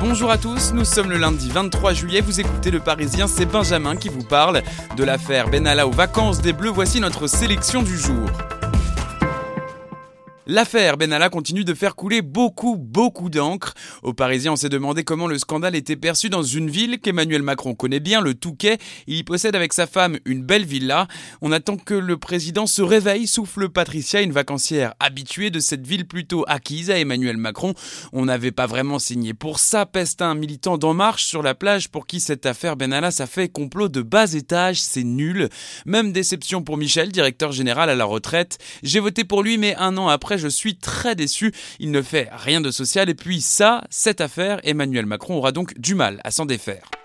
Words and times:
Bonjour 0.00 0.30
à 0.30 0.38
tous, 0.38 0.72
nous 0.72 0.86
sommes 0.86 1.10
le 1.10 1.18
lundi 1.18 1.50
23 1.50 1.92
juillet, 1.92 2.22
vous 2.22 2.40
écoutez 2.40 2.70
le 2.70 2.80
Parisien, 2.80 3.26
c'est 3.26 3.44
Benjamin 3.44 3.96
qui 3.96 4.08
vous 4.08 4.24
parle 4.24 4.62
de 4.96 5.04
l'affaire 5.04 5.50
Benalla 5.50 5.86
aux 5.86 5.90
vacances 5.90 6.40
des 6.40 6.54
Bleus, 6.54 6.70
voici 6.70 7.00
notre 7.00 7.26
sélection 7.26 7.82
du 7.82 7.98
jour. 7.98 8.30
L'affaire 10.52 10.96
Benalla 10.96 11.28
continue 11.28 11.62
de 11.62 11.74
faire 11.74 11.94
couler 11.94 12.22
beaucoup, 12.22 12.76
beaucoup 12.76 13.30
d'encre. 13.30 13.72
Aux 14.02 14.14
Parisiens, 14.14 14.54
on 14.54 14.56
s'est 14.56 14.68
demandé 14.68 15.04
comment 15.04 15.28
le 15.28 15.38
scandale 15.38 15.76
était 15.76 15.94
perçu 15.94 16.28
dans 16.28 16.42
une 16.42 16.68
ville 16.68 16.98
qu'Emmanuel 16.98 17.44
Macron 17.44 17.76
connaît 17.76 18.00
bien, 18.00 18.20
le 18.20 18.34
Touquet. 18.34 18.78
Il 19.06 19.16
y 19.16 19.22
possède 19.22 19.54
avec 19.54 19.72
sa 19.72 19.86
femme 19.86 20.18
une 20.24 20.42
belle 20.42 20.64
villa. 20.64 21.06
On 21.40 21.52
attend 21.52 21.76
que 21.76 21.94
le 21.94 22.16
président 22.16 22.66
se 22.66 22.82
réveille, 22.82 23.28
souffle 23.28 23.68
Patricia, 23.68 24.22
une 24.22 24.32
vacancière 24.32 24.94
habituée 24.98 25.50
de 25.50 25.60
cette 25.60 25.86
ville 25.86 26.04
plutôt 26.04 26.44
acquise 26.48 26.90
à 26.90 26.98
Emmanuel 26.98 27.36
Macron. 27.36 27.74
On 28.12 28.24
n'avait 28.24 28.50
pas 28.50 28.66
vraiment 28.66 28.98
signé 28.98 29.34
pour 29.34 29.60
ça, 29.60 29.86
peste 29.86 30.20
un 30.20 30.34
militant 30.34 30.78
d'En 30.78 30.94
Marche 30.94 31.26
sur 31.26 31.44
la 31.44 31.54
plage 31.54 31.90
pour 31.90 32.08
qui 32.08 32.18
cette 32.18 32.44
affaire 32.44 32.74
Benalla, 32.74 33.12
ça 33.12 33.28
fait 33.28 33.48
complot 33.48 33.88
de 33.88 34.02
bas 34.02 34.32
étage, 34.32 34.80
c'est 34.80 35.04
nul. 35.04 35.48
Même 35.86 36.10
déception 36.10 36.64
pour 36.64 36.76
Michel, 36.76 37.12
directeur 37.12 37.52
général 37.52 37.88
à 37.88 37.94
la 37.94 38.04
retraite. 38.04 38.58
J'ai 38.82 38.98
voté 38.98 39.22
pour 39.22 39.44
lui, 39.44 39.56
mais 39.56 39.76
un 39.76 39.96
an 39.96 40.08
après, 40.08 40.39
je 40.40 40.48
suis 40.48 40.76
très 40.76 41.14
déçu. 41.14 41.52
Il 41.78 41.90
ne 41.90 42.02
fait 42.02 42.28
rien 42.32 42.60
de 42.60 42.70
social 42.70 43.08
et 43.08 43.14
puis 43.14 43.40
ça, 43.40 43.84
cette 43.90 44.20
affaire, 44.20 44.60
Emmanuel 44.64 45.06
Macron 45.06 45.36
aura 45.36 45.52
donc 45.52 45.78
du 45.78 45.94
mal 45.94 46.20
à 46.24 46.30
s'en 46.30 46.46
défaire. 46.46 46.99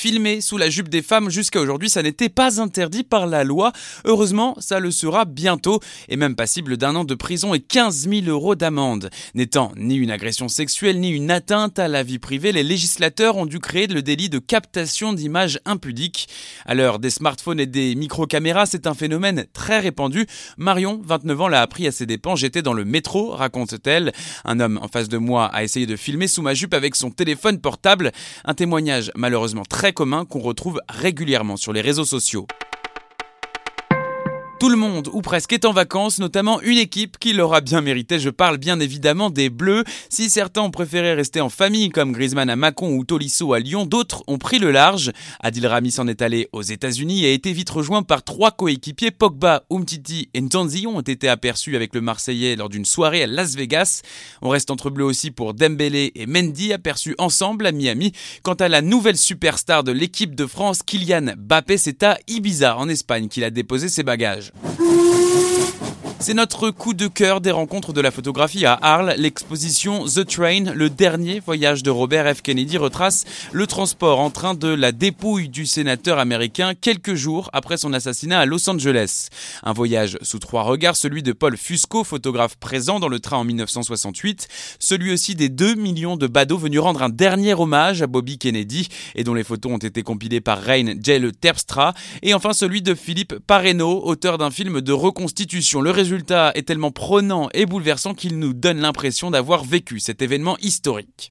Filmer 0.00 0.40
sous 0.40 0.56
la 0.56 0.70
jupe 0.70 0.88
des 0.88 1.02
femmes 1.02 1.28
jusqu'à 1.28 1.60
aujourd'hui, 1.60 1.90
ça 1.90 2.02
n'était 2.02 2.30
pas 2.30 2.58
interdit 2.58 3.04
par 3.04 3.26
la 3.26 3.44
loi. 3.44 3.70
Heureusement, 4.06 4.56
ça 4.58 4.80
le 4.80 4.90
sera 4.90 5.26
bientôt 5.26 5.78
et 6.08 6.16
même 6.16 6.36
passible 6.36 6.78
d'un 6.78 6.96
an 6.96 7.04
de 7.04 7.14
prison 7.14 7.52
et 7.52 7.60
15 7.60 8.08
000 8.08 8.22
euros 8.28 8.54
d'amende. 8.54 9.10
N'étant 9.34 9.72
ni 9.76 9.96
une 9.96 10.10
agression 10.10 10.48
sexuelle 10.48 11.00
ni 11.00 11.10
une 11.10 11.30
atteinte 11.30 11.78
à 11.78 11.86
la 11.86 12.02
vie 12.02 12.18
privée, 12.18 12.50
les 12.50 12.62
législateurs 12.62 13.36
ont 13.36 13.44
dû 13.44 13.58
créer 13.58 13.88
le 13.88 14.00
délit 14.00 14.30
de 14.30 14.38
captation 14.38 15.12
d'images 15.12 15.60
impudiques. 15.66 16.30
À 16.64 16.74
l'heure 16.74 16.98
des 16.98 17.10
smartphones 17.10 17.60
et 17.60 17.66
des 17.66 17.94
micro-caméras, 17.94 18.64
c'est 18.64 18.86
un 18.86 18.94
phénomène 18.94 19.44
très 19.52 19.80
répandu. 19.80 20.26
Marion, 20.56 21.02
29 21.04 21.40
ans, 21.42 21.48
l'a 21.48 21.60
appris 21.60 21.86
à 21.86 21.92
ses 21.92 22.06
dépens. 22.06 22.36
J'étais 22.36 22.62
dans 22.62 22.72
le 22.72 22.86
métro, 22.86 23.32
raconte-t-elle. 23.32 24.14
Un 24.46 24.60
homme 24.60 24.80
en 24.80 24.88
face 24.88 25.10
de 25.10 25.18
moi 25.18 25.44
a 25.44 25.62
essayé 25.62 25.84
de 25.84 25.96
filmer 25.96 26.26
sous 26.26 26.40
ma 26.40 26.54
jupe 26.54 26.72
avec 26.72 26.96
son 26.96 27.10
téléphone 27.10 27.60
portable. 27.60 28.12
Un 28.46 28.54
témoignage 28.54 29.12
malheureusement 29.14 29.64
très 29.68 29.89
commun 29.92 30.24
qu'on 30.24 30.40
retrouve 30.40 30.80
régulièrement 30.88 31.56
sur 31.56 31.72
les 31.72 31.80
réseaux 31.80 32.04
sociaux. 32.04 32.46
Tout 34.60 34.68
le 34.68 34.76
monde, 34.76 35.08
ou 35.14 35.22
presque, 35.22 35.54
est 35.54 35.64
en 35.64 35.72
vacances, 35.72 36.18
notamment 36.18 36.60
une 36.60 36.76
équipe 36.76 37.16
qui 37.18 37.32
l'aura 37.32 37.62
bien 37.62 37.80
mérité. 37.80 38.18
Je 38.18 38.28
parle 38.28 38.58
bien 38.58 38.78
évidemment 38.78 39.30
des 39.30 39.48
Bleus. 39.48 39.84
Si 40.10 40.28
certains 40.28 40.60
ont 40.60 40.70
préféré 40.70 41.14
rester 41.14 41.40
en 41.40 41.48
famille, 41.48 41.88
comme 41.88 42.12
Griezmann 42.12 42.50
à 42.50 42.56
Mâcon 42.56 42.92
ou 42.92 43.02
Tolisso 43.02 43.54
à 43.54 43.58
Lyon, 43.58 43.86
d'autres 43.86 44.22
ont 44.26 44.36
pris 44.36 44.58
le 44.58 44.70
large. 44.70 45.12
Adil 45.40 45.66
Rami 45.66 45.90
s'en 45.90 46.06
est 46.08 46.20
allé 46.20 46.50
aux 46.52 46.60
États-Unis 46.60 47.24
et 47.24 47.30
a 47.30 47.32
été 47.32 47.54
vite 47.54 47.70
rejoint 47.70 48.02
par 48.02 48.22
trois 48.22 48.50
coéquipiers. 48.50 49.10
Pogba, 49.10 49.64
Umtiti 49.70 50.28
et 50.34 50.42
Ntanzi 50.42 50.86
ont 50.86 51.00
été 51.00 51.30
aperçus 51.30 51.74
avec 51.74 51.94
le 51.94 52.02
Marseillais 52.02 52.54
lors 52.54 52.68
d'une 52.68 52.84
soirée 52.84 53.22
à 53.22 53.26
Las 53.26 53.56
Vegas. 53.56 54.02
On 54.42 54.50
reste 54.50 54.70
entre 54.70 54.90
Bleus 54.90 55.06
aussi 55.06 55.30
pour 55.30 55.54
Dembélé 55.54 56.12
et 56.14 56.26
Mendy, 56.26 56.74
aperçus 56.74 57.14
ensemble 57.16 57.66
à 57.66 57.72
Miami. 57.72 58.12
Quant 58.42 58.52
à 58.52 58.68
la 58.68 58.82
nouvelle 58.82 59.16
superstar 59.16 59.84
de 59.84 59.92
l'équipe 59.92 60.34
de 60.34 60.44
France, 60.44 60.82
Kylian 60.82 61.32
Mbappé, 61.38 61.78
c'est 61.78 62.02
à 62.02 62.18
Ibiza, 62.28 62.76
en 62.76 62.90
Espagne, 62.90 63.28
qu'il 63.28 63.44
a 63.44 63.48
déposé 63.48 63.88
ses 63.88 64.02
bagages. 64.02 64.49
тоже. 64.50 65.99
C'est 66.22 66.34
notre 66.34 66.68
coup 66.68 66.92
de 66.92 67.06
cœur 67.06 67.40
des 67.40 67.50
rencontres 67.50 67.94
de 67.94 68.00
la 68.02 68.10
photographie 68.10 68.66
à 68.66 68.74
Arles. 68.74 69.14
L'exposition 69.16 70.04
The 70.04 70.26
Train, 70.26 70.64
le 70.74 70.90
dernier 70.90 71.40
voyage 71.40 71.82
de 71.82 71.88
Robert 71.88 72.36
F. 72.36 72.42
Kennedy, 72.42 72.76
retrace 72.76 73.24
le 73.52 73.66
transport 73.66 74.20
en 74.20 74.28
train 74.28 74.52
de 74.52 74.68
la 74.68 74.92
dépouille 74.92 75.48
du 75.48 75.64
sénateur 75.64 76.18
américain 76.18 76.74
quelques 76.78 77.14
jours 77.14 77.48
après 77.54 77.78
son 77.78 77.94
assassinat 77.94 78.38
à 78.38 78.44
Los 78.44 78.68
Angeles. 78.68 79.28
Un 79.62 79.72
voyage 79.72 80.18
sous 80.20 80.38
trois 80.38 80.62
regards, 80.62 80.94
celui 80.94 81.22
de 81.22 81.32
Paul 81.32 81.56
Fusco, 81.56 82.04
photographe 82.04 82.56
présent 82.56 83.00
dans 83.00 83.08
le 83.08 83.18
train 83.18 83.38
en 83.38 83.44
1968, 83.44 84.46
celui 84.78 85.14
aussi 85.14 85.34
des 85.34 85.48
2 85.48 85.74
millions 85.74 86.18
de 86.18 86.26
badauds 86.26 86.58
venus 86.58 86.80
rendre 86.80 87.02
un 87.02 87.08
dernier 87.08 87.54
hommage 87.54 88.02
à 88.02 88.06
Bobby 88.06 88.36
Kennedy 88.36 88.88
et 89.14 89.24
dont 89.24 89.32
les 89.32 89.42
photos 89.42 89.72
ont 89.72 89.78
été 89.78 90.02
compilées 90.02 90.42
par 90.42 90.60
Rain 90.60 90.96
J. 91.02 91.32
Terpstra, 91.40 91.94
et 92.22 92.34
enfin 92.34 92.52
celui 92.52 92.82
de 92.82 92.94
Philippe 92.94 93.36
Pareno, 93.46 94.02
auteur 94.04 94.36
d'un 94.36 94.50
film 94.50 94.82
de 94.82 94.92
reconstitution. 94.92 95.80
Le 95.80 96.09
résultat 96.10 96.50
est 96.56 96.66
tellement 96.66 96.90
prenant 96.90 97.48
et 97.54 97.66
bouleversant 97.66 98.14
qu'il 98.14 98.40
nous 98.40 98.52
donne 98.52 98.78
l'impression 98.78 99.30
d'avoir 99.30 99.62
vécu 99.62 100.00
cet 100.00 100.22
événement 100.22 100.56
historique. 100.58 101.30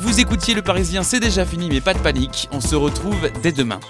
Vous 0.00 0.18
écoutiez 0.18 0.54
Le 0.54 0.62
Parisien, 0.62 1.02
c'est 1.02 1.20
déjà 1.20 1.44
fini, 1.44 1.68
mais 1.68 1.82
pas 1.82 1.92
de 1.92 1.98
panique, 1.98 2.48
on 2.52 2.62
se 2.62 2.74
retrouve 2.74 3.30
dès 3.42 3.52
demain. 3.52 3.80